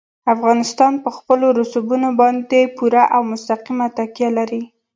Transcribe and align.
افغانستان 0.33 0.93
په 1.03 1.09
خپلو 1.17 1.45
رسوبونو 1.59 2.09
باندې 2.21 2.71
پوره 2.77 3.03
او 3.15 3.21
مستقیمه 3.31 3.87
تکیه 3.97 4.29
لري. 4.37 4.61